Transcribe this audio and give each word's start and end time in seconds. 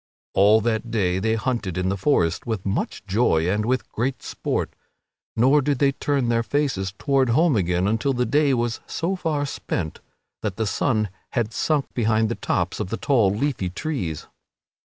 All 0.33 0.61
that 0.61 0.89
day 0.89 1.19
they 1.19 1.35
hunted 1.35 1.77
in 1.77 1.89
the 1.89 1.95
forest 1.95 2.47
with 2.47 2.65
much 2.65 3.05
joy 3.05 3.47
and 3.47 3.63
with 3.67 3.91
great 3.91 4.23
sport, 4.23 4.73
nor 5.35 5.61
did 5.61 5.77
they 5.77 5.91
turn 5.91 6.27
their 6.27 6.41
faces 6.41 6.91
toward 6.97 7.29
home 7.29 7.55
again 7.55 7.87
until 7.87 8.11
the 8.13 8.25
day 8.25 8.55
was 8.55 8.79
so 8.87 9.15
far 9.15 9.45
spent 9.45 9.99
that 10.41 10.55
the 10.55 10.65
sun 10.65 11.09
had 11.33 11.53
sunk 11.53 11.93
behind 11.93 12.29
the 12.29 12.33
tops 12.33 12.79
of 12.79 12.89
the 12.89 12.97
tall 12.97 13.29
leafy 13.29 13.69
trees. 13.69 14.25